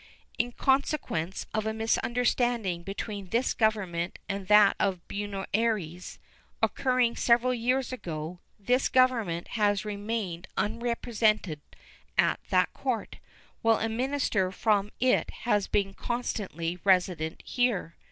In 0.39 0.51
consequence 0.53 1.45
of 1.53 1.67
a 1.67 1.75
misunderstanding 1.75 2.81
between 2.81 3.27
this 3.29 3.53
Government 3.53 4.17
and 4.27 4.47
that 4.47 4.75
of 4.79 5.07
Buenos 5.07 5.45
Ayres, 5.53 6.17
occurring 6.59 7.15
several 7.15 7.53
years 7.53 7.93
ago, 7.93 8.39
this 8.57 8.89
Government 8.89 9.49
has 9.49 9.85
remained 9.85 10.47
unrepresented 10.57 11.61
at 12.17 12.39
that 12.49 12.73
Court, 12.73 13.17
while 13.61 13.77
a 13.77 13.89
minister 13.89 14.51
from 14.51 14.89
it 14.99 15.29
has 15.43 15.67
been 15.67 15.93
constantly 15.93 16.79
resident 16.83 17.43
here. 17.45 17.95